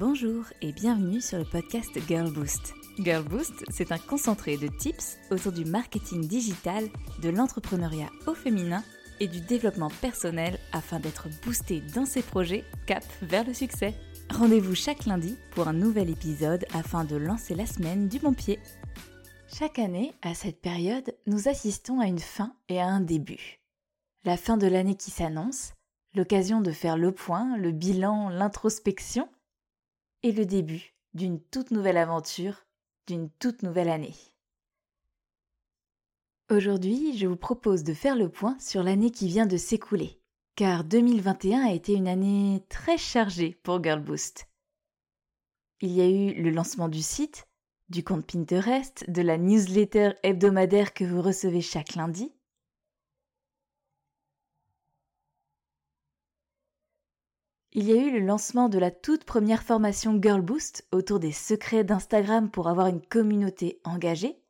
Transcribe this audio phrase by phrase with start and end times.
[0.00, 2.72] Bonjour et bienvenue sur le podcast Girl Boost.
[3.00, 6.88] Girl Boost, c'est un concentré de tips autour du marketing digital,
[7.20, 8.82] de l'entrepreneuriat au féminin
[9.20, 13.92] et du développement personnel afin d'être boosté dans ses projets cap vers le succès.
[14.30, 18.58] Rendez-vous chaque lundi pour un nouvel épisode afin de lancer la semaine du bon pied.
[19.52, 23.60] Chaque année, à cette période, nous assistons à une fin et à un début.
[24.24, 25.74] La fin de l'année qui s'annonce,
[26.14, 29.28] l'occasion de faire le point, le bilan, l'introspection
[30.22, 32.66] et le début d'une toute nouvelle aventure,
[33.06, 34.14] d'une toute nouvelle année.
[36.50, 40.20] Aujourd'hui, je vous propose de faire le point sur l'année qui vient de s'écouler,
[40.56, 44.48] car 2021 a été une année très chargée pour Girl Boost.
[45.80, 47.48] Il y a eu le lancement du site,
[47.88, 52.32] du compte Pinterest, de la newsletter hebdomadaire que vous recevez chaque lundi,
[57.72, 61.30] Il y a eu le lancement de la toute première formation Girl Boost autour des
[61.30, 64.42] secrets d'Instagram pour avoir une communauté engagée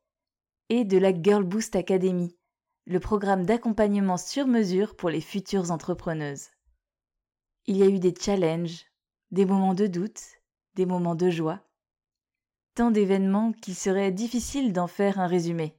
[0.71, 2.35] et de la Girl Boost Academy,
[2.87, 6.49] le programme d'accompagnement sur mesure pour les futures entrepreneuses.
[7.67, 8.87] Il y a eu des challenges,
[9.33, 10.23] des moments de doute,
[10.77, 11.61] des moments de joie,
[12.75, 15.77] tant d'événements qu'il serait difficile d'en faire un résumé.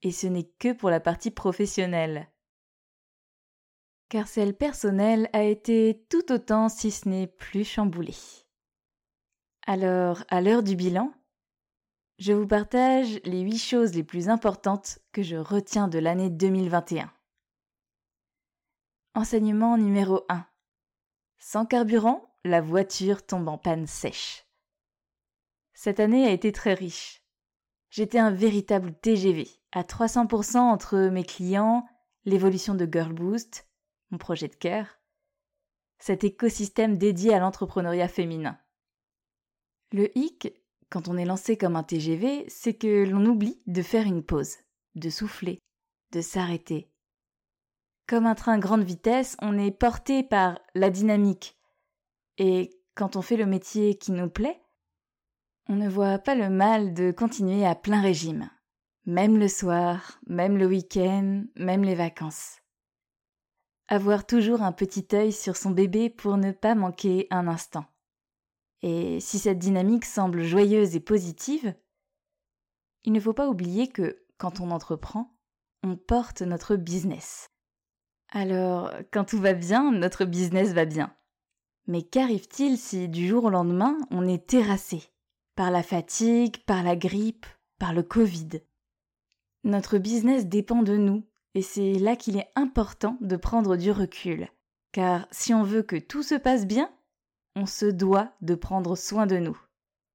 [0.00, 2.30] Et ce n'est que pour la partie professionnelle
[4.14, 8.14] car celle personnelle a été tout autant, si ce n'est plus chamboulée.
[9.66, 11.12] Alors, à l'heure du bilan,
[12.20, 17.12] je vous partage les huit choses les plus importantes que je retiens de l'année 2021.
[19.16, 20.46] Enseignement numéro 1.
[21.38, 24.46] Sans carburant, la voiture tombe en panne sèche.
[25.72, 27.24] Cette année a été très riche.
[27.90, 31.84] J'étais un véritable TGV, à 300% entre mes clients,
[32.24, 33.66] l'évolution de Girl Boost,
[34.18, 34.86] projet de cœur,
[35.98, 38.58] cet écosystème dédié à l'entrepreneuriat féminin.
[39.92, 40.52] Le hic,
[40.90, 44.56] quand on est lancé comme un TGV, c'est que l'on oublie de faire une pause,
[44.94, 45.58] de souffler,
[46.12, 46.90] de s'arrêter.
[48.06, 51.56] Comme un train grande vitesse, on est porté par la dynamique.
[52.38, 54.60] Et quand on fait le métier qui nous plaît,
[55.68, 58.50] on ne voit pas le mal de continuer à plein régime.
[59.06, 62.58] Même le soir, même le week-end, même les vacances.
[63.88, 67.84] Avoir toujours un petit œil sur son bébé pour ne pas manquer un instant.
[68.80, 71.74] Et si cette dynamique semble joyeuse et positive,
[73.04, 75.36] il ne faut pas oublier que, quand on entreprend,
[75.82, 77.50] on porte notre business.
[78.30, 81.14] Alors, quand tout va bien, notre business va bien.
[81.86, 85.02] Mais qu'arrive-t-il si du jour au lendemain, on est terrassé
[85.54, 87.46] par la fatigue, par la grippe,
[87.78, 88.62] par le Covid?
[89.62, 91.24] Notre business dépend de nous
[91.54, 94.48] et c'est là qu'il est important de prendre du recul.
[94.92, 96.92] Car si on veut que tout se passe bien,
[97.56, 99.58] on se doit de prendre soin de nous,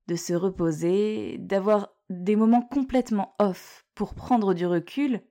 [0.08, 5.22] de se reposer, d'avoir des moments complètement off pour prendre du recul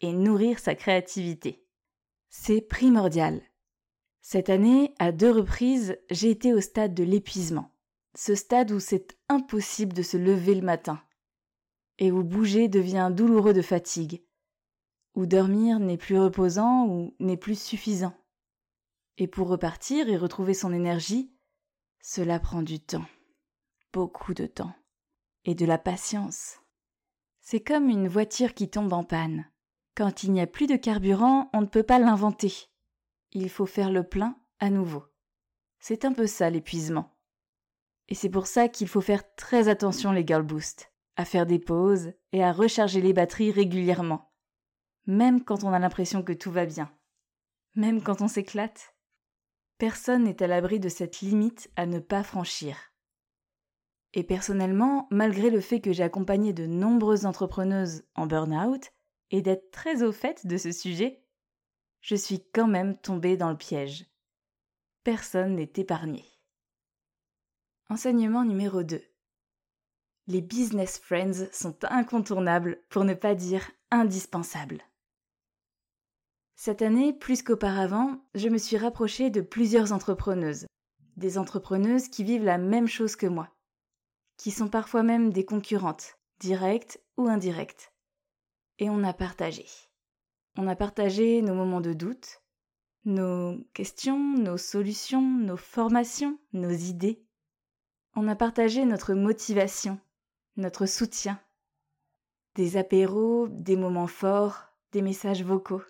[0.00, 1.64] et nourrir sa créativité.
[2.28, 3.40] C'est primordial.
[4.20, 7.70] Cette année, à deux reprises, j'ai été au stade de l'épuisement.
[8.16, 11.00] Ce stade où c'est impossible de se lever le matin
[11.98, 14.22] et où bouger devient douloureux de fatigue,
[15.16, 18.14] où dormir n'est plus reposant ou n'est plus suffisant.
[19.16, 21.34] Et pour repartir et retrouver son énergie,
[22.02, 23.06] cela prend du temps,
[23.94, 24.74] beaucoup de temps,
[25.46, 26.58] et de la patience.
[27.40, 29.50] C'est comme une voiture qui tombe en panne.
[29.94, 32.52] Quand il n'y a plus de carburant, on ne peut pas l'inventer.
[33.32, 35.04] Il faut faire le plein à nouveau.
[35.78, 37.16] C'est un peu ça l'épuisement.
[38.08, 41.58] Et c'est pour ça qu'il faut faire très attention les girl boost, à faire des
[41.58, 44.30] pauses et à recharger les batteries régulièrement
[45.06, 46.90] même quand on a l'impression que tout va bien,
[47.74, 48.94] même quand on s'éclate.
[49.78, 52.76] Personne n'est à l'abri de cette limite à ne pas franchir.
[54.14, 58.90] Et personnellement, malgré le fait que j'ai accompagné de nombreuses entrepreneuses en burn-out
[59.30, 61.22] et d'être très au fait de ce sujet,
[62.00, 64.06] je suis quand même tombée dans le piège.
[65.04, 66.24] Personne n'est épargné.
[67.90, 69.02] Enseignement numéro 2.
[70.28, 74.82] Les business friends sont incontournables pour ne pas dire indispensables.
[76.58, 80.66] Cette année, plus qu'auparavant, je me suis rapprochée de plusieurs entrepreneuses.
[81.18, 83.50] Des entrepreneuses qui vivent la même chose que moi.
[84.38, 87.92] Qui sont parfois même des concurrentes, directes ou indirectes.
[88.78, 89.66] Et on a partagé.
[90.56, 92.40] On a partagé nos moments de doute,
[93.04, 97.22] nos questions, nos solutions, nos formations, nos idées.
[98.14, 100.00] On a partagé notre motivation,
[100.56, 101.38] notre soutien.
[102.54, 105.82] Des apéros, des moments forts, des messages vocaux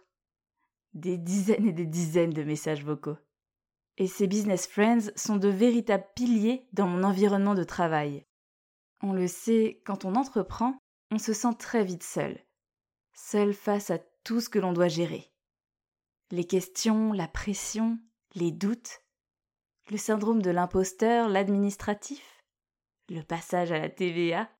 [0.96, 3.18] des dizaines et des dizaines de messages vocaux.
[3.98, 8.24] Et ces business friends sont de véritables piliers dans mon environnement de travail.
[9.02, 10.78] On le sait, quand on entreprend,
[11.10, 12.42] on se sent très vite seul.
[13.14, 15.30] Seul face à tout ce que l'on doit gérer.
[16.30, 17.98] Les questions, la pression,
[18.34, 19.00] les doutes,
[19.90, 22.42] le syndrome de l'imposteur, l'administratif,
[23.08, 24.50] le passage à la TVA.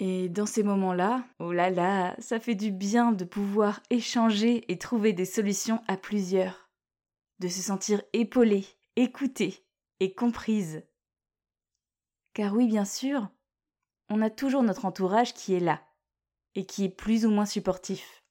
[0.00, 4.78] Et dans ces moments-là, oh là là, ça fait du bien de pouvoir échanger et
[4.78, 6.70] trouver des solutions à plusieurs,
[7.40, 8.64] de se sentir épaulé,
[8.94, 9.66] écouté
[9.98, 10.84] et comprise.
[12.32, 13.28] Car oui, bien sûr,
[14.08, 15.82] on a toujours notre entourage qui est là,
[16.54, 18.22] et qui est plus ou moins supportif.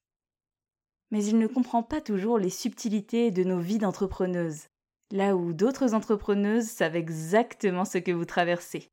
[1.12, 4.68] Mais il ne comprend pas toujours les subtilités de nos vies d'entrepreneuses,
[5.12, 8.90] là où d'autres entrepreneuses savent exactement ce que vous traversez.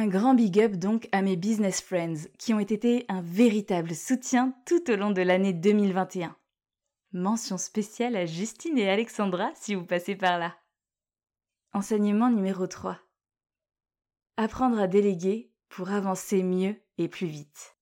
[0.00, 4.54] Un grand big up donc à mes business friends qui ont été un véritable soutien
[4.64, 6.36] tout au long de l'année 2021.
[7.10, 10.56] Mention spéciale à Justine et Alexandra si vous passez par là.
[11.72, 13.00] Enseignement numéro 3.
[14.36, 17.76] Apprendre à déléguer pour avancer mieux et plus vite.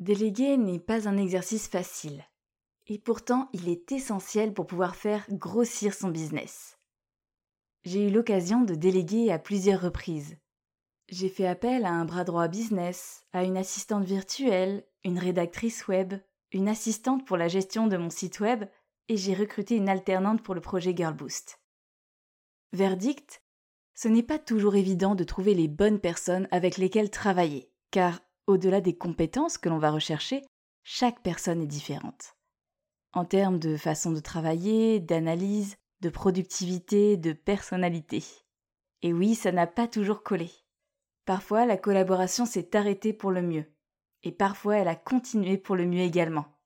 [0.00, 2.24] Déléguer n'est pas un exercice facile.
[2.88, 6.80] Et pourtant, il est essentiel pour pouvoir faire grossir son business.
[7.84, 10.36] J'ai eu l'occasion de déléguer à plusieurs reprises.
[11.08, 16.14] J'ai fait appel à un bras droit business, à une assistante virtuelle, une rédactrice web,
[16.52, 18.64] une assistante pour la gestion de mon site web
[19.08, 21.60] et j'ai recruté une alternante pour le projet Girlboost.
[22.72, 23.42] Verdict
[24.00, 28.80] ce n'est pas toujours évident de trouver les bonnes personnes avec lesquelles travailler, car au-delà
[28.80, 30.44] des compétences que l'on va rechercher,
[30.84, 32.36] chaque personne est différente.
[33.12, 38.22] En termes de façon de travailler, d'analyse, de productivité, de personnalité.
[39.02, 40.52] Et oui, ça n'a pas toujours collé.
[41.28, 43.66] Parfois, la collaboration s'est arrêtée pour le mieux,
[44.22, 46.58] et parfois elle a continué pour le mieux également.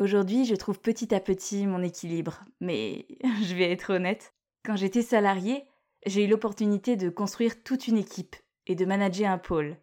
[0.00, 3.06] Aujourd'hui, je trouve petit à petit mon équilibre, mais
[3.42, 4.32] je vais être honnête,
[4.64, 5.66] quand j'étais salariée,
[6.06, 8.36] j'ai eu l'opportunité de construire toute une équipe
[8.66, 9.76] et de manager un pôle.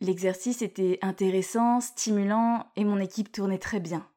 [0.00, 4.10] L'exercice était intéressant, stimulant et mon équipe tournait très bien.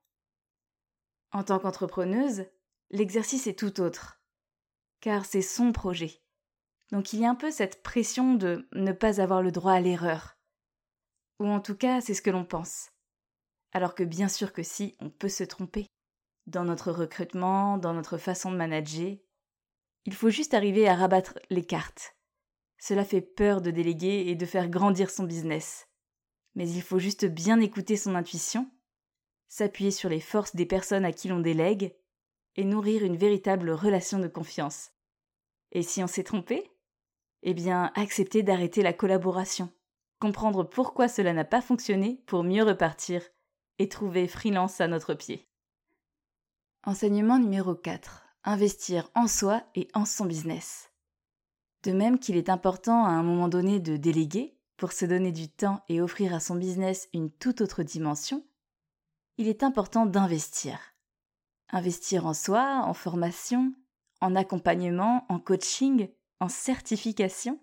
[1.31, 2.47] En tant qu'entrepreneuse,
[2.89, 4.23] l'exercice est tout autre,
[5.01, 6.19] car c'est son projet.
[6.91, 9.81] Donc il y a un peu cette pression de ne pas avoir le droit à
[9.81, 10.37] l'erreur.
[11.39, 12.89] Ou en tout cas, c'est ce que l'on pense.
[13.73, 15.87] Alors que bien sûr que si, on peut se tromper.
[16.45, 19.17] Dans notre recrutement, dans notre façon de manager,
[20.05, 22.15] il faut juste arriver à rabattre les cartes.
[22.79, 25.89] Cela fait peur de déléguer et de faire grandir son business.
[26.55, 28.71] Mais il faut juste bien écouter son intuition,
[29.49, 31.93] s'appuyer sur les forces des personnes à qui l'on délègue,
[32.55, 34.91] et nourrir une véritable relation de confiance.
[35.71, 36.71] Et si on s'est trompé
[37.43, 39.69] Eh bien, accepter d'arrêter la collaboration,
[40.19, 43.21] comprendre pourquoi cela n'a pas fonctionné pour mieux repartir
[43.79, 45.47] et trouver freelance à notre pied.
[46.83, 50.93] Enseignement numéro 4 investir en soi et en son business.
[51.83, 55.49] De même qu'il est important à un moment donné de déléguer pour se donner du
[55.49, 58.45] temps et offrir à son business une toute autre dimension,
[59.37, 60.79] il est important d'investir.
[61.69, 63.73] Investir en soi, en formation,
[64.21, 66.07] en accompagnement, en coaching,
[66.39, 67.59] en certification.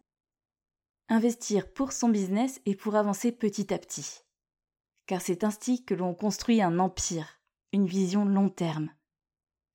[1.08, 4.22] Investir pour son business et pour avancer petit à petit.
[5.06, 7.40] Car c'est ainsi que l'on construit un empire,
[7.72, 8.90] une vision long terme.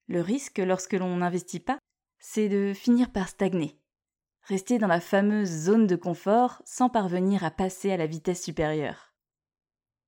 [0.08, 1.78] Le risque, lorsque l'on n'investit pas,
[2.18, 3.80] c'est de finir par stagner,
[4.42, 9.14] rester dans la fameuse zone de confort sans parvenir à passer à la vitesse supérieure.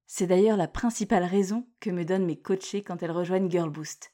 [0.08, 4.14] C'est d'ailleurs la principale raison que me donnent mes coachés quand elles rejoignent Girlboost.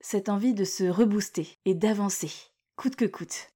[0.00, 2.30] Cette envie de se rebooster et d'avancer,
[2.76, 3.50] coûte que coûte.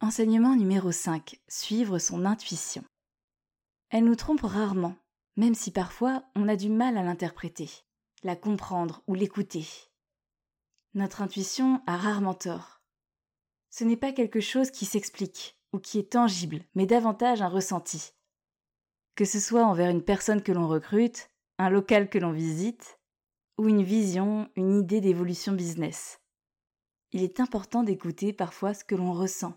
[0.00, 1.40] Enseignement numéro 5.
[1.48, 2.84] Suivre son intuition.
[3.88, 4.96] Elle nous trompe rarement,
[5.36, 7.70] même si parfois on a du mal à l'interpréter
[8.22, 9.66] la comprendre ou l'écouter.
[10.94, 12.80] Notre intuition a rarement tort.
[13.68, 18.12] Ce n'est pas quelque chose qui s'explique ou qui est tangible, mais davantage un ressenti.
[19.14, 22.98] Que ce soit envers une personne que l'on recrute, un local que l'on visite,
[23.58, 26.20] ou une vision, une idée d'évolution business.
[27.14, 29.56] Il est important d'écouter parfois ce que l'on ressent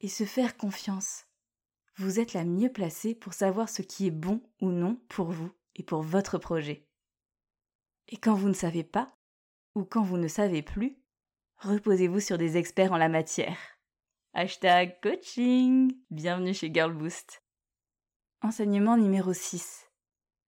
[0.00, 1.24] et se faire confiance.
[1.96, 5.50] Vous êtes la mieux placée pour savoir ce qui est bon ou non pour vous
[5.76, 6.86] et pour votre projet.
[8.08, 9.16] Et quand vous ne savez pas,
[9.74, 11.02] ou quand vous ne savez plus,
[11.56, 13.56] reposez-vous sur des experts en la matière.
[14.34, 17.42] Hashtag coaching Bienvenue chez Girlboost.
[18.42, 19.86] Enseignement numéro 6.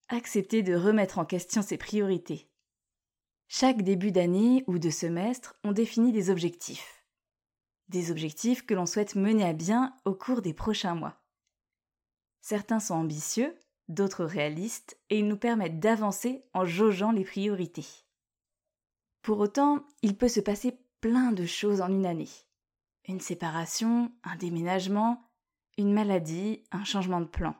[0.08, 2.51] Accepter de remettre en question ses priorités.
[3.54, 7.04] Chaque début d'année ou de semestre, on définit des objectifs.
[7.90, 11.22] Des objectifs que l'on souhaite mener à bien au cours des prochains mois.
[12.40, 13.54] Certains sont ambitieux,
[13.88, 17.84] d'autres réalistes, et ils nous permettent d'avancer en jaugeant les priorités.
[19.20, 22.30] Pour autant, il peut se passer plein de choses en une année.
[23.06, 25.28] Une séparation, un déménagement,
[25.76, 27.54] une maladie, un changement de plan.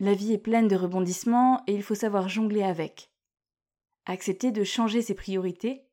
[0.00, 3.10] La vie est pleine de rebondissements et il faut savoir jongler avec.
[4.06, 5.84] Accepter de changer ses priorités,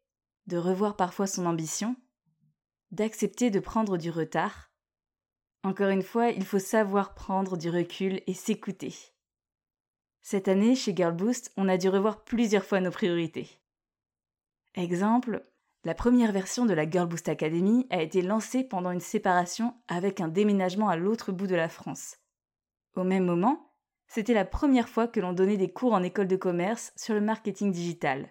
[0.45, 1.95] de revoir parfois son ambition,
[2.91, 4.71] d'accepter de prendre du retard.
[5.63, 8.93] Encore une fois, il faut savoir prendre du recul et s'écouter.
[10.21, 13.49] Cette année, chez Girl Boost, on a dû revoir plusieurs fois nos priorités.
[14.75, 15.43] Exemple,
[15.83, 20.21] la première version de la Girl Boost Academy a été lancée pendant une séparation avec
[20.21, 22.17] un déménagement à l'autre bout de la France.
[22.95, 23.72] Au même moment,
[24.13, 27.21] c'était la première fois que l'on donnait des cours en école de commerce sur le
[27.21, 28.29] marketing digital.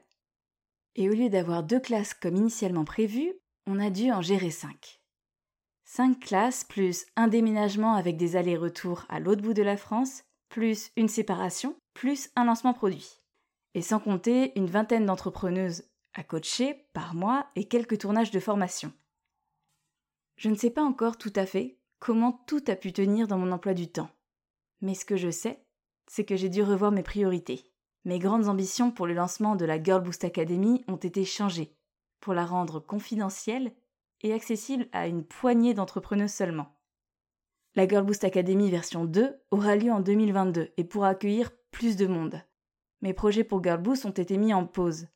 [0.95, 3.33] Et au lieu d'avoir deux classes comme initialement prévu,
[3.67, 5.01] on a dû en gérer cinq.
[5.85, 10.93] Cinq classes plus un déménagement avec des allers-retours à l'autre bout de la France, plus
[10.97, 13.21] une séparation, plus un lancement produit.
[13.75, 15.83] Et sans compter une vingtaine d'entrepreneuses
[16.15, 18.93] à coacher par mois et quelques tournages de formation.
[20.37, 23.51] Je ne sais pas encore tout à fait comment tout a pu tenir dans mon
[23.51, 24.11] emploi du temps.
[24.81, 25.62] Mais ce que je sais,
[26.07, 27.65] c'est que j'ai dû revoir mes priorités.
[28.05, 31.77] Mes grandes ambitions pour le lancement de la Girl Boost Academy ont été changées,
[32.21, 33.73] pour la rendre confidentielle
[34.23, 36.77] et accessible à une poignée d'entrepreneurs seulement.
[37.75, 42.07] La Girl Boost Academy version 2 aura lieu en 2022 et pourra accueillir plus de
[42.07, 42.43] monde.
[43.01, 45.09] Mes projets pour Girl Boost ont été mis en pause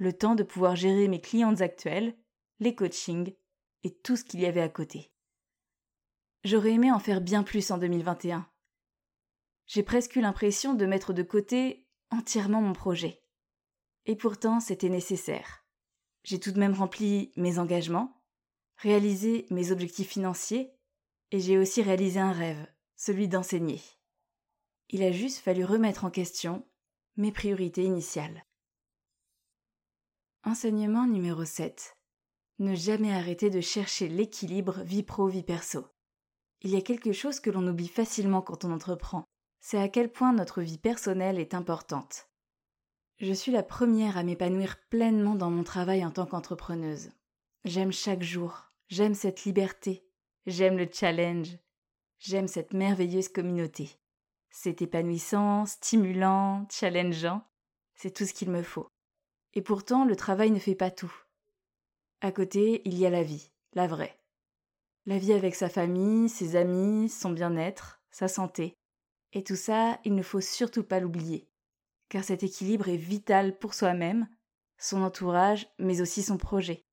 [0.00, 2.16] le temps de pouvoir gérer mes clientes actuelles,
[2.58, 3.34] les coachings
[3.84, 5.12] et tout ce qu'il y avait à côté.
[6.42, 8.48] J'aurais aimé en faire bien plus en 2021.
[9.72, 13.22] J'ai presque eu l'impression de mettre de côté entièrement mon projet.
[14.04, 15.64] Et pourtant, c'était nécessaire.
[16.24, 18.20] J'ai tout de même rempli mes engagements,
[18.78, 20.72] réalisé mes objectifs financiers,
[21.30, 23.80] et j'ai aussi réalisé un rêve, celui d'enseigner.
[24.88, 26.66] Il a juste fallu remettre en question
[27.16, 28.44] mes priorités initiales.
[30.42, 31.96] Enseignement numéro 7.
[32.58, 35.86] Ne jamais arrêter de chercher l'équilibre vie pro-vie perso.
[36.62, 39.29] Il y a quelque chose que l'on oublie facilement quand on entreprend.
[39.60, 42.28] C'est à quel point notre vie personnelle est importante.
[43.18, 47.10] Je suis la première à m'épanouir pleinement dans mon travail en tant qu'entrepreneuse.
[47.64, 50.06] J'aime chaque jour, j'aime cette liberté,
[50.46, 51.58] j'aime le challenge,
[52.18, 54.00] j'aime cette merveilleuse communauté.
[54.48, 57.42] C'est épanouissant, stimulant, challengeant,
[57.94, 58.88] c'est tout ce qu'il me faut.
[59.52, 61.12] Et pourtant, le travail ne fait pas tout.
[62.22, 64.18] À côté, il y a la vie, la vraie.
[65.04, 68.79] La vie avec sa famille, ses amis, son bien-être, sa santé.
[69.32, 71.48] Et tout ça, il ne faut surtout pas l'oublier.
[72.08, 74.28] Car cet équilibre est vital pour soi-même,
[74.78, 76.84] son entourage, mais aussi son projet.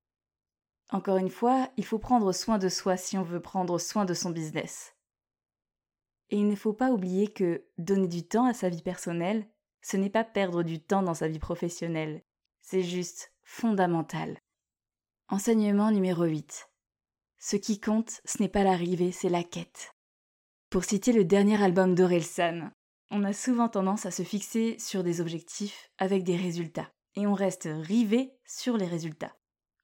[0.90, 4.14] Encore une fois, il faut prendre soin de soi si on veut prendre soin de
[4.14, 4.94] son business.
[6.30, 9.48] Et il ne faut pas oublier que donner du temps à sa vie personnelle,
[9.82, 12.22] ce n'est pas perdre du temps dans sa vie professionnelle.
[12.60, 14.38] C'est juste fondamental.
[15.28, 16.70] Enseignement numéro 8.
[17.38, 19.94] Ce qui compte, ce n'est pas l'arrivée, c'est la quête.
[20.70, 22.70] Pour citer le dernier album d'Orelsan,
[23.10, 27.32] on a souvent tendance à se fixer sur des objectifs avec des résultats, et on
[27.32, 29.34] reste rivé sur les résultats.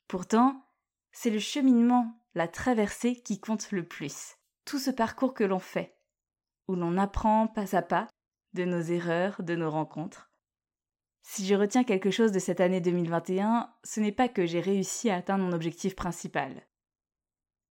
[0.08, 0.68] Pourtant,
[1.10, 4.36] c'est le cheminement, la traversée qui compte le plus.
[4.66, 5.96] Tout ce parcours que l'on fait,
[6.68, 8.08] où l'on apprend pas à pas
[8.52, 10.30] de nos erreurs, de nos rencontres,
[11.22, 15.08] si je retiens quelque chose de cette année 2021, ce n'est pas que j'ai réussi
[15.08, 16.68] à atteindre mon objectif principal.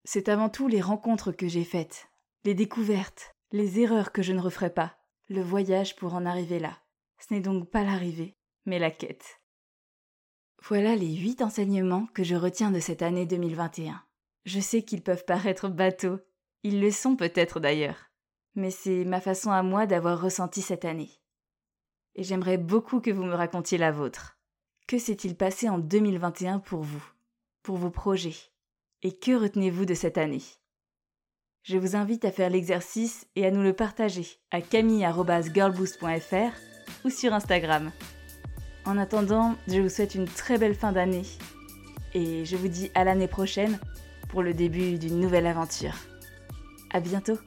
[0.04, 2.10] C'est avant tout les rencontres que j'ai faites,
[2.44, 4.98] les découvertes, les erreurs que je ne referai pas,
[5.30, 6.78] le voyage pour en arriver là.
[7.20, 8.36] Ce n'est donc pas l'arrivée,
[8.66, 9.42] mais la quête.
[10.62, 14.04] Voilà les huit enseignements que je retiens de cette année 2021.
[14.46, 16.20] Je sais qu'ils peuvent paraître bateaux,
[16.64, 18.12] ils le sont peut-être d'ailleurs,
[18.56, 21.12] mais c'est ma façon à moi d'avoir ressenti cette année
[22.16, 24.38] et j'aimerais beaucoup que vous me racontiez la vôtre.
[24.88, 27.04] Que s'est-il passé en 2021 pour vous,
[27.62, 28.36] pour vos projets?
[29.02, 30.44] Et que retenez-vous de cette année?
[31.64, 37.34] Je vous invite à faire l'exercice et à nous le partager à camille.girlboost.fr ou sur
[37.34, 37.90] Instagram.
[38.84, 41.24] En attendant, je vous souhaite une très belle fin d'année
[42.14, 43.80] et je vous dis à l'année prochaine
[44.28, 45.96] pour le début d'une nouvelle aventure.
[46.92, 47.38] À bientôt!